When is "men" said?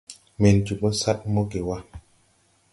0.43-0.57